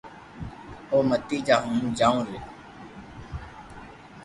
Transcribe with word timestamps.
تو 0.87 0.97
متي 1.09 1.37
جا 1.47 1.55
ھون 1.63 1.83
جاو 1.97 2.17
رھيو 2.27 2.41